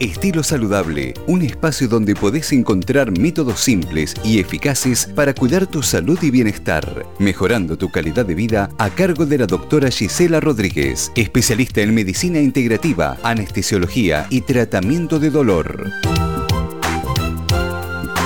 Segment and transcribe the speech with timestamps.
[0.00, 6.18] Estilo Saludable, un espacio donde podés encontrar métodos simples y eficaces para cuidar tu salud
[6.22, 11.80] y bienestar, mejorando tu calidad de vida a cargo de la doctora Gisela Rodríguez, especialista
[11.80, 15.90] en medicina integrativa, anestesiología y tratamiento de dolor.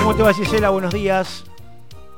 [0.01, 0.69] ¿Cómo te va Gisela?
[0.69, 1.48] Buenos días.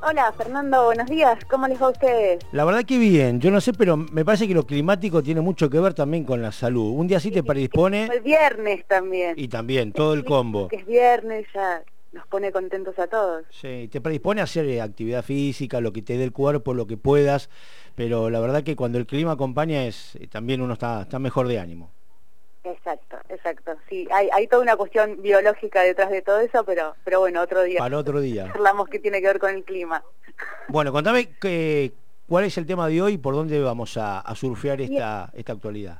[0.04, 1.44] Hola Fernando, buenos días.
[1.44, 2.44] ¿Cómo les va a ustedes?
[2.50, 5.70] La verdad que bien, yo no sé, pero me parece que lo climático tiene mucho
[5.70, 6.90] que ver también con la salud.
[6.90, 8.08] Un día sí te predispone...
[8.12, 9.34] El viernes también.
[9.36, 10.66] Y también, todo el combo.
[10.66, 13.44] Que es viernes ya nos pone contentos a todos.
[13.50, 16.88] Sí, te predispone a hacer eh, actividad física, lo que te dé el cuerpo, lo
[16.88, 17.48] que puedas,
[17.94, 21.46] pero la verdad que cuando el clima acompaña es eh, también uno está, está mejor
[21.46, 21.92] de ánimo.
[22.64, 23.76] Exacto, exacto.
[23.88, 27.62] Sí, hay, hay toda una cuestión biológica detrás de todo eso, pero, pero bueno, otro
[27.62, 27.78] día.
[27.78, 28.50] Para otro día.
[28.54, 30.02] Hablamos que tiene que ver con el clima.
[30.68, 31.92] Bueno, contame que,
[32.28, 35.98] cuál es el tema de hoy y por dónde vamos a, surfear esta, esta actualidad.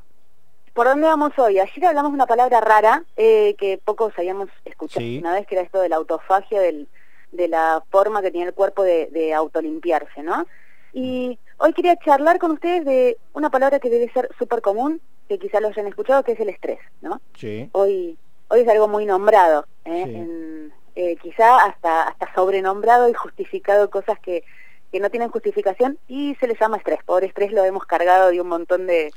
[0.72, 1.58] ¿Por dónde vamos hoy?
[1.58, 5.64] Ayer hablamos de una palabra rara eh, que pocos habíamos escuchado una vez, que era
[5.64, 6.88] esto de la autofagia, del,
[7.32, 10.46] de la forma que tiene el cuerpo de, de autolimpiarse, ¿no?
[10.94, 15.38] Y hoy quería charlar con ustedes de una palabra que debe ser súper común, que
[15.38, 17.20] quizá lo hayan escuchado, que es el estrés, ¿no?
[17.36, 17.68] Sí.
[17.72, 20.68] Hoy, hoy es algo muy nombrado, ¿eh?
[20.94, 24.44] eh, quizá hasta, hasta sobrenombrado y justificado cosas que,
[24.90, 27.02] que no tienen justificación y se les llama estrés.
[27.04, 29.10] Por estrés lo hemos cargado de un montón de,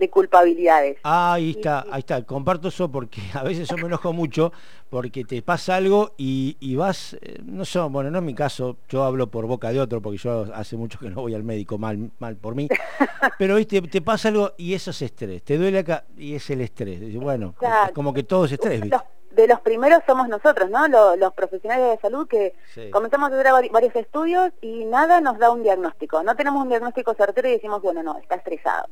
[0.00, 0.96] de culpabilidades.
[1.04, 4.50] Ah, ahí está, ahí está, comparto eso porque a veces yo me enojo mucho
[4.88, 9.04] porque te pasa algo y, vas, eh, no sé, bueno, no es mi caso, yo
[9.04, 12.10] hablo por boca de otro porque yo hace mucho que no voy al médico, mal,
[12.18, 12.66] mal por mí,
[13.38, 16.62] pero viste, te pasa algo y eso es estrés, te duele acá y es el
[16.62, 17.54] estrés, bueno,
[17.94, 18.82] como que todo es estrés,
[19.30, 20.88] de los primeros somos nosotros, ¿no?
[21.16, 22.52] Los, profesionales de salud que
[22.90, 26.24] comenzamos a hacer varios estudios y nada nos da un diagnóstico.
[26.24, 28.88] No tenemos un diagnóstico certero y decimos, bueno, no, está estresado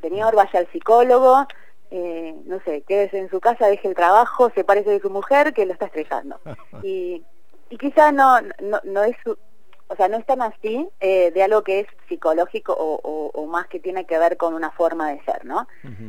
[0.00, 1.46] señor vaya al psicólogo,
[1.90, 5.52] eh, no sé, quédese en su casa, deje el trabajo, se parece de su mujer
[5.52, 6.40] que lo está estresando.
[6.82, 7.22] Y,
[7.68, 11.62] y quizá no, no, no es, o sea, no es tan así eh, de algo
[11.62, 15.44] que es psicológico o, o, más que tiene que ver con una forma de ser,
[15.44, 15.66] ¿no?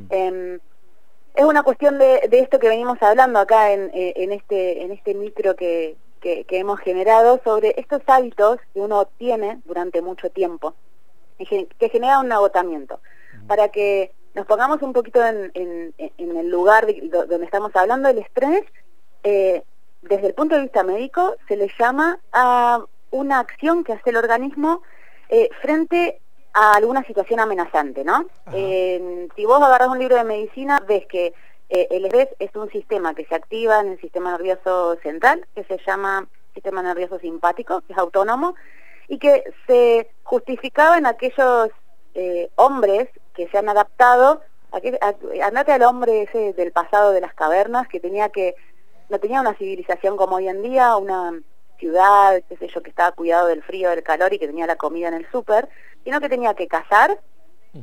[0.10, 0.60] Em,
[1.34, 4.92] es una cuestión de, de, esto que venimos hablando acá en, eh, en, este, en
[4.92, 10.30] este micro que, que, que hemos generado sobre estos hábitos que uno tiene durante mucho
[10.30, 10.76] tiempo
[11.48, 13.00] que genera un agotamiento
[13.52, 15.52] para que nos pongamos un poquito en,
[15.98, 16.88] el lugar
[17.28, 18.64] donde estamos hablando, del estrés,
[19.26, 19.64] eh,
[20.04, 24.16] desde el punto de vista médico, se le llama a una acción que hace el
[24.16, 24.84] organismo
[25.28, 26.22] eh, frente
[26.54, 28.26] a alguna situación amenazante, ¿no?
[28.54, 31.34] si vos agarras un libro de medicina, ves que
[31.68, 35.66] eh, el estrés es un sistema que se activa en el sistema nervioso central, que
[35.66, 38.56] se llama sistema nervioso simpático, que es autónomo,
[39.10, 41.70] y que se justificaba en aquellos
[42.56, 45.14] hombres que se han adaptado, a,
[45.46, 48.56] andate al hombre ese del pasado de las cavernas, que tenía que,
[49.10, 51.34] no tenía una civilización como hoy en día, una
[51.78, 54.76] ciudad, qué sé yo, que estaba cuidado del frío, del calor y que tenía la
[54.76, 55.68] comida en el súper,
[56.04, 57.20] sino que tenía que cazar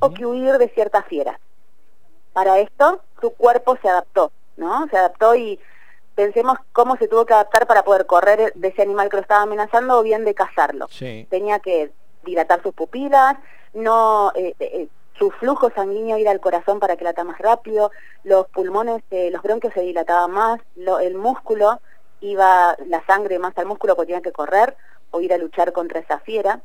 [0.00, 1.38] o que huir de ciertas fieras.
[2.32, 4.86] Para esto, su cuerpo se adaptó, ¿no?
[4.88, 5.59] Se adaptó y
[6.15, 9.42] pensemos cómo se tuvo que adaptar para poder correr de ese animal que lo estaba
[9.42, 10.88] amenazando o bien de cazarlo.
[11.30, 11.91] Tenía que
[12.25, 13.36] dilatar sus pupilas,
[13.72, 17.90] no eh, eh, su flujo sanguíneo ir al corazón para que lata más rápido,
[18.24, 21.80] los pulmones, eh, los bronquios se dilataban más, el músculo
[22.20, 24.76] iba la sangre más al músculo porque tenía que correr
[25.10, 26.60] o ir a luchar contra esa fiera.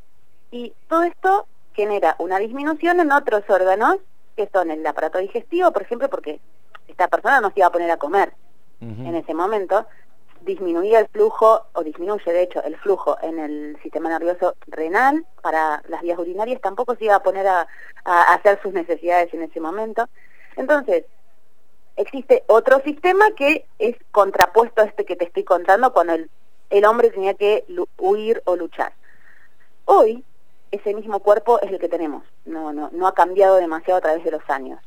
[0.51, 3.97] Y todo esto genera una disminución en otros órganos,
[4.35, 6.39] que son el aparato digestivo, por ejemplo, porque
[6.87, 8.33] esta persona no se iba a poner a comer
[8.81, 9.85] en ese momento,
[10.43, 15.81] disminuía el flujo, o disminuye de hecho el flujo en el sistema nervioso renal para
[15.87, 17.67] las vías urinarias, tampoco se iba a poner a,
[18.05, 20.07] hacer sus necesidades en ese momento.
[20.55, 21.05] Entonces,
[21.95, 26.13] existe otro sistema que es contrapuesto a este que te estoy contando cuando
[26.69, 27.65] el, hombre tenía que
[27.97, 28.93] huir o luchar.
[29.85, 30.23] Hoy,
[30.71, 34.23] ese mismo cuerpo es el que tenemos, no, no, no ha cambiado demasiado a través
[34.23, 34.79] de los años.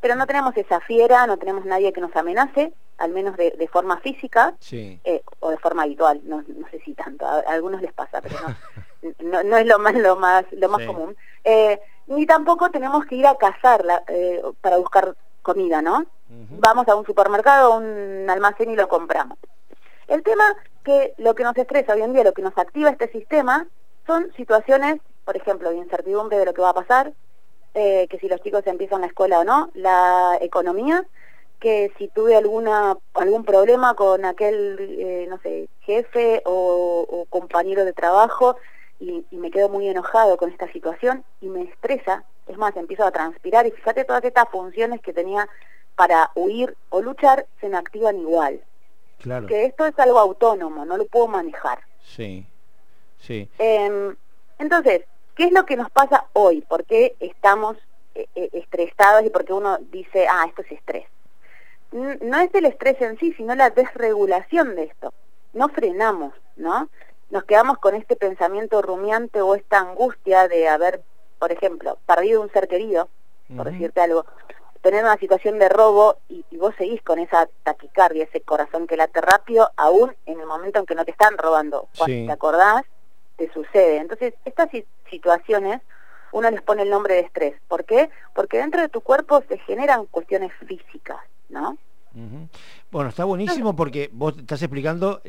[0.00, 3.98] Pero no tenemos esa fiera, no tenemos nadie que nos amenace, al menos de, forma
[4.00, 8.20] física eh, o de forma habitual, no, no sé si tanto, a, algunos les pasa,
[8.20, 8.36] pero
[9.20, 11.16] no, no, es lo más, lo más, lo más común.
[11.42, 16.04] Eh, ni tampoco tenemos que ir a cazar eh, para buscar comida, ¿no?
[16.28, 19.38] Vamos a un supermercado, a un almacén y lo compramos.
[20.06, 20.54] El tema
[20.84, 23.66] que lo que nos estresa hoy en día, lo que nos activa este sistema,
[24.06, 27.12] son situaciones, por ejemplo, de incertidumbre de lo que va a pasar,
[27.72, 31.04] que si los chicos empiezan la escuela o no, la economía,
[31.60, 37.92] que si tuve alguna algún problema con aquel, eh, no sé, jefe o, compañero de
[37.92, 38.56] trabajo
[38.98, 43.12] y, me quedo muy enojado con esta situación y me estresa, es más, empiezo a
[43.12, 45.48] transpirar y fíjate todas estas funciones que tenía
[45.94, 48.60] para huir o luchar se me activan igual.
[49.18, 49.46] Claro.
[49.46, 51.80] Que esto es algo autónomo, no lo puedo manejar.
[52.02, 52.46] Sí,
[53.18, 53.48] sí.
[53.58, 54.16] Em,
[54.58, 55.02] entonces,
[55.36, 56.62] ¿qué es lo que nos pasa hoy?
[56.62, 57.76] ¿Por qué estamos
[58.14, 61.06] eh, eh, estresados y por qué uno dice, ah, esto es estrés?
[61.92, 65.12] No es el estrés en sí, sino la desregulación de esto.
[65.52, 66.88] No frenamos, ¿no?
[67.30, 71.02] Nos quedamos con este pensamiento rumiante o esta angustia de haber,
[71.38, 73.08] por ejemplo, perdido un ser querido,
[73.56, 74.24] por decirte algo,
[74.82, 79.20] tener una situación de robo y, vos seguís con esa taquicardia, ese corazón que late
[79.20, 81.88] rápido, aún en el momento en que no te están robando.
[81.96, 82.84] Cuando te acordás,
[83.36, 83.96] te sucede.
[83.98, 84.68] Entonces, estas
[85.08, 85.80] situaciones
[86.32, 87.54] uno les pone el nombre de estrés.
[87.68, 88.10] ¿Por qué?
[88.34, 91.18] Porque dentro de tu cuerpo se generan cuestiones físicas,
[91.50, 91.76] ¿no?
[92.90, 95.22] Bueno, está buenísimo porque vos estás explicando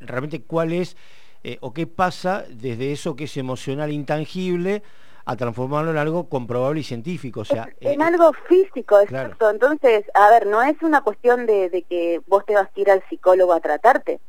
[0.00, 0.96] realmente cuál es
[1.44, 4.82] eh, o qué pasa desde eso que es emocional intangible
[5.24, 7.40] a transformarlo en algo comprobable y científico.
[7.40, 9.50] O sea, en eh, algo físico, exacto.
[9.50, 13.02] Entonces, a ver, no es una cuestión de, que vos te vas a ir al
[13.08, 14.20] psicólogo a tratarte.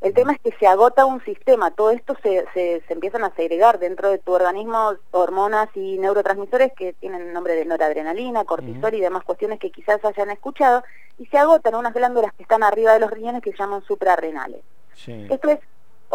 [0.00, 3.78] El tema es que se agota un sistema, todo esto se, se, empiezan a segregar
[3.78, 9.00] dentro de tu organismo hormonas y neurotransmisores que tienen el nombre de noradrenalina, cortisol y
[9.00, 10.82] demás cuestiones que quizás hayan escuchado,
[11.18, 14.60] y se agotan unas glándulas que están arriba de los riñones que se llaman suprarrenales.
[15.06, 15.60] Esto es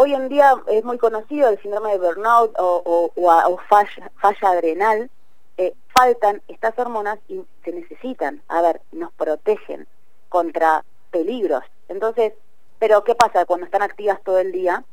[0.02, 5.10] Hoy en día es muy conocido el síndrome de burnout o, o, falla, adrenal.
[5.58, 8.42] Eh, faltan estas hormonas y se necesitan.
[8.48, 9.88] A ver, nos protegen
[10.30, 11.66] contra peligros.
[11.90, 12.32] Entonces,
[12.80, 14.84] pero ¿qué pasa cuando están activas todo el día?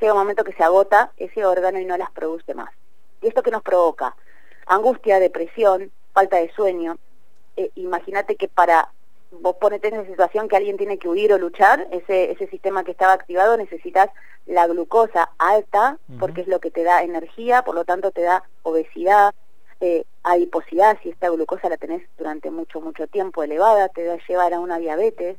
[0.00, 2.70] Llega un momento que se agota ese órgano y no las produce más.
[3.20, 4.14] ¿Y esto qué nos provoca?
[4.66, 6.98] Angustia, depresión, falta de sueño.
[7.56, 8.88] Eh, imagínate que para
[9.30, 12.84] vos ponete en esa situación que alguien tiene que huir o luchar, ese, ese sistema
[12.84, 14.10] que estaba activado necesitas
[14.46, 18.42] la glucosa alta, porque es lo que te da energía, por lo tanto te da
[18.62, 19.32] obesidad,
[19.80, 24.26] eh, adiposidad, si esta glucosa la tenés durante mucho, mucho tiempo elevada, te va a
[24.28, 25.36] llevar a una diabetes,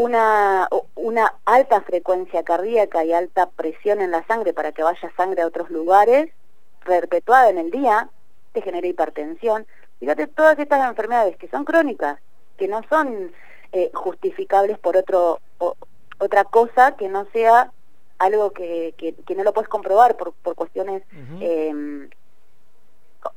[0.00, 5.42] una, una alta frecuencia cardíaca y alta presión en la sangre para que vaya sangre
[5.42, 6.30] a otros lugares,
[6.86, 8.08] perpetuada en el día,
[8.52, 9.66] te genera hipertensión.
[9.98, 12.18] Fíjate, todas estas enfermedades que son crónicas,
[12.56, 13.30] que no son
[13.72, 15.40] eh, justificables por otro
[16.18, 17.70] otra cosa que no sea
[18.18, 21.02] algo que, que, no lo puedes comprobar por, por cuestiones
[21.40, 22.08] em,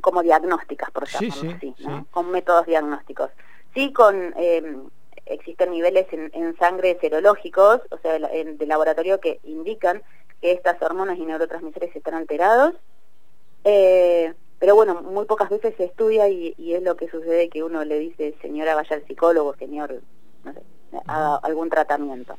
[0.02, 1.76] como diagnósticas, por llamarlo así,
[2.12, 3.32] con métodos diagnósticos.
[3.74, 4.90] Sí, con em,
[5.26, 10.02] existen niveles en, sangre serológicos, o sea, de laboratorio que indican
[10.42, 12.76] que estas hormonas y neurotransmisores están alterados.
[13.64, 17.84] Eh, pero bueno, muy pocas veces se estudia y, es lo que sucede que uno
[17.84, 20.02] le dice, señora, vaya al psicólogo, señor,
[20.44, 20.62] no sé,
[21.06, 22.36] haga algún tratamiento.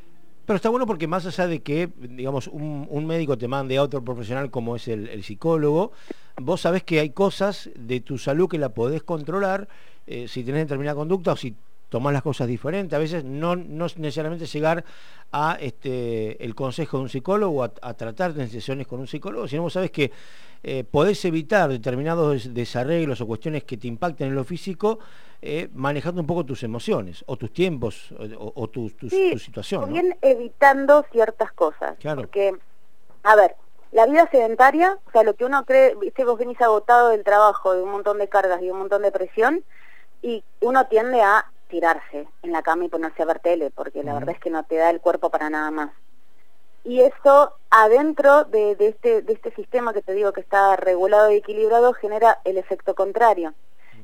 [0.47, 4.05] Pero está bueno porque más allá de que, digamos, un, médico te mande a otro
[4.05, 5.93] profesional como es el, psicólogo,
[6.37, 9.69] vos sabés que hay cosas de tu salud que la podés controlar
[10.07, 11.55] eh, si tenés determinada conducta o si
[11.89, 12.97] tomar las cosas diferentes.
[12.97, 14.85] A veces no, no necesariamente llegar
[15.33, 19.49] a este, el consejo de un psicólogo, a, a tratar de sesiones con un psicólogo,
[19.49, 20.13] sino vos sabés que
[20.67, 24.99] eh, podés evitar determinados desarreglos o cuestiones que te impacten en lo físico
[25.43, 29.85] eh, manejando un poco tus emociones o tus tiempos o, tu, situación.
[29.85, 31.99] O bien evitando ciertas cosas.
[32.01, 32.23] Claro.
[32.23, 32.57] Porque,
[33.25, 33.57] a ver,
[33.93, 37.75] la vida sedentaria, o sea, lo que uno cree, viste, vos venís agotado del trabajo,
[37.75, 39.63] de un montón de cargas y un montón de presión,
[40.23, 44.15] y uno tiende a tirarse en la cama y ponerse a ver tele, porque la
[44.15, 45.91] verdad es que no te da el cuerpo para nada más.
[46.85, 51.37] Y eso adentro de, este, de este sistema que te digo que está regulado y
[51.37, 53.55] equilibrado genera el efecto contrario.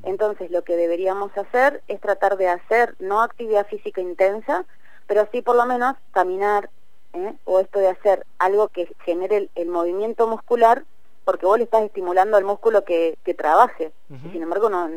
[0.03, 4.65] Entonces lo que deberíamos hacer es tratar de hacer no actividad física intensa,
[5.05, 6.71] pero sí por lo menos caminar,
[7.13, 7.35] ¿eh?
[7.45, 10.83] o esto de hacer algo que genere el, movimiento muscular,
[11.23, 13.91] porque vos le estás estimulando al músculo que, que trabaje.
[14.31, 14.89] Sin embargo, no,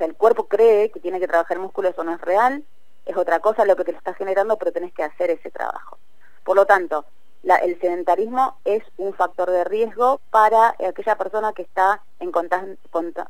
[0.00, 2.64] el cuerpo cree que tiene que trabajar el músculo, eso no es real,
[3.06, 5.98] es otra cosa lo que te lo está generando, pero tenés que hacer ese trabajo.
[6.44, 7.04] Por lo tanto,
[7.42, 12.30] el sedentarismo es un factor de riesgo para aquella persona que está en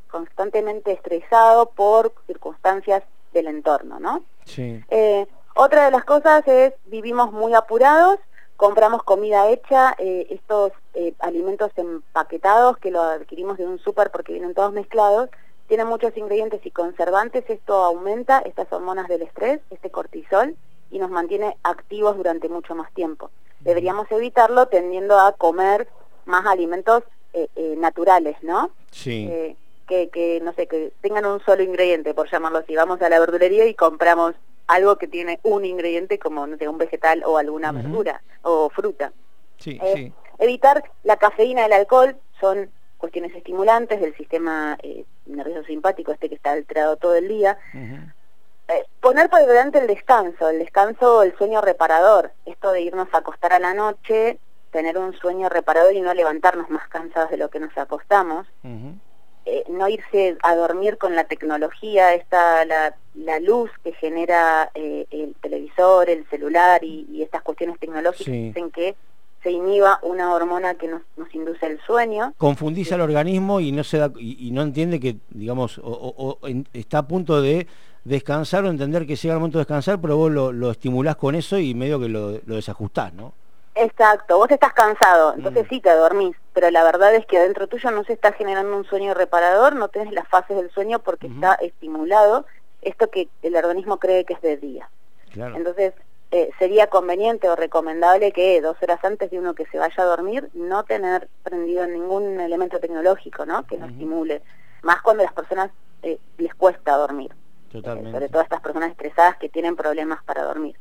[0.07, 3.03] constantemente estresado por circunstancias
[3.33, 4.23] del entorno, ¿no?
[4.45, 4.83] Sí.
[4.89, 8.19] Eh, otra de las cosas es vivimos muy apurados,
[8.55, 14.33] compramos comida hecha, eh, estos eh, alimentos empaquetados que lo adquirimos de un súper porque
[14.33, 15.29] vienen todos mezclados,
[15.67, 20.55] tienen muchos ingredientes y conservantes, esto aumenta estas hormonas del estrés, este cortisol,
[20.91, 23.31] y nos mantiene activos durante mucho más tiempo.
[23.61, 25.87] Deberíamos evitarlo tendiendo a comer
[26.25, 27.03] más alimentos
[27.33, 28.69] eh, eh, naturales, ¿no?
[28.91, 29.27] Sí.
[29.31, 29.55] Eh,
[29.87, 32.75] que, que, no sé, que tengan un solo ingrediente, por llamarlo así.
[32.75, 34.35] Vamos a la verdulería y compramos
[34.67, 39.11] algo que tiene un ingrediente como, no sé, un vegetal o alguna verdura o fruta.
[39.57, 40.13] Sí, sí.
[40.39, 42.69] Evitar la cafeína y el alcohol son
[43.03, 44.77] cuestiones estimulantes del sistema
[45.25, 47.57] nervioso simpático, este que está alterado todo el día.
[47.73, 53.17] eh, poner por delante el descanso, el descanso, el sueño reparador, esto de irnos a
[53.17, 54.39] acostar a la noche,
[54.71, 59.65] tener un sueño reparador y no levantarnos más cansados de lo que nos acostamos, eh,
[59.67, 65.35] no irse a dormir con la tecnología, esta, la, la luz que genera eh, el
[65.41, 68.95] televisor, el celular y, estas cuestiones tecnológicas dicen que
[69.43, 72.33] se inhiba una hormona que nos, nos induce el sueño.
[72.37, 76.39] Confundís al organismo y no se da, y, no entiende que, digamos, o,
[76.73, 77.67] está a punto de
[78.05, 81.35] descansar o entender que llega el momento de descansar, pero vos lo, lo estimulás con
[81.35, 83.33] eso y medio que lo, lo desajustás, ¿no?
[83.75, 85.69] Exacto, vos estás cansado, entonces mm.
[85.69, 88.85] sí te dormís, pero la verdad es que adentro tuyo no se está generando un
[88.85, 92.45] sueño reparador, no tenés las fases del sueño porque está estimulado
[92.83, 94.89] esto que el organismo cree que es de día.
[95.33, 95.93] Entonces,
[96.35, 100.07] eh, sería conveniente o recomendable que dos horas antes de uno que se vaya a
[100.07, 103.67] dormir no tener prendido ningún elemento tecnológico, ¿no?
[103.67, 104.41] Que no estimule,
[104.81, 105.69] más cuando a las personas
[106.01, 107.31] eh, les cuesta dormir.
[107.71, 108.11] Totalmente.
[108.11, 110.75] sobre todo estas personas estresadas que tienen problemas para dormir.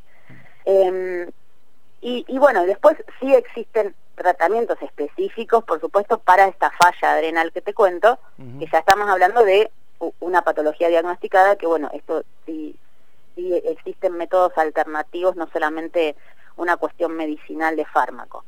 [0.64, 1.30] Eh,
[2.00, 7.75] y, bueno, después sí existen tratamientos específicos, por supuesto, para esta falla adrenal que te
[7.75, 8.18] cuento,
[8.59, 9.71] que ya estamos hablando de
[10.21, 12.75] una patología diagnosticada, que bueno, esto sí,
[13.35, 16.17] sí existen métodos alternativos, no solamente
[16.57, 18.45] una cuestión medicinal de fármaco.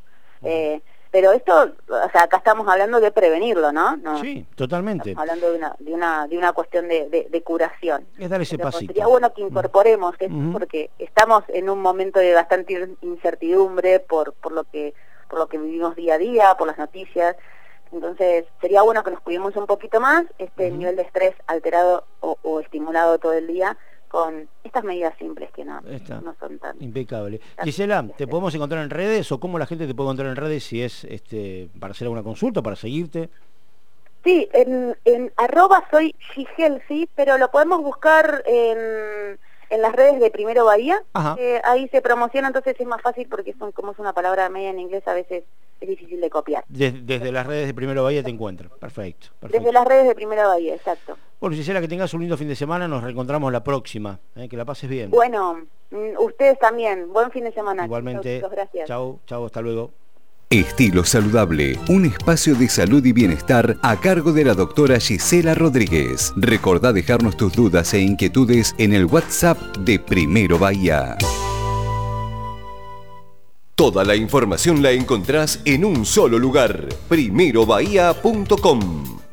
[1.14, 3.96] Pero esto, o sea, acá estamos hablando de prevenirlo, ¿no?
[4.20, 5.10] sí, totalmente.
[5.10, 8.04] Estamos hablando de una, de una, de una cuestión de, de, curación.
[8.18, 8.92] Es dar ese pasito.
[8.92, 14.50] Sería bueno que incorporemos esto porque estamos en un momento de bastante incertidumbre por, por,
[14.50, 14.92] lo que,
[15.30, 17.36] por lo que vivimos día a día, por las noticias.
[17.92, 22.58] Entonces, sería bueno que nos cuidemos un poquito más, este nivel de estrés alterado o
[22.58, 23.78] estimulado todo el día,
[24.14, 26.80] con estas medidas simples que no, no son tan...
[26.80, 27.40] Impecable.
[27.64, 30.62] Gisela, ¿te podemos encontrar en redes o cómo la gente te puede encontrar en redes
[30.62, 33.28] si es este para hacer alguna consulta, para seguirte?
[34.22, 39.36] Sí, en, en arroba soy Gigelsi, pero lo podemos buscar en
[39.74, 41.02] en las redes de Primero Bahía.
[41.38, 44.70] Eh, ahí se promociona, entonces es más fácil porque son como es una palabra media
[44.70, 45.44] en inglés, a veces
[45.80, 46.64] es difícil de copiar.
[46.68, 48.70] Desde, las redes de Primero Bahía te encuentro.
[48.78, 51.16] Perfecto, Desde las redes de Primero Bahía, exacto.
[51.44, 54.18] Bueno, Gisela, que tengas un lindo fin de semana, nos reencontramos la próxima.
[54.34, 55.10] Eh, que la pases bien.
[55.10, 55.58] Bueno,
[55.90, 57.12] mm, ustedes también.
[57.12, 57.84] Buen fin de semana.
[57.84, 58.42] Igualmente.
[58.50, 58.88] gracias.
[58.88, 59.90] Chau, chau, hasta luego.
[60.48, 66.32] Estilo Saludable, un espacio de salud y bienestar a cargo de la doctora Gisela Rodríguez.
[66.34, 71.18] Recordá dejarnos tus dudas e inquietudes en el WhatsApp de Primero Bahía.
[73.74, 79.23] Toda la información la encontrás en un solo lugar, primerobahía.com.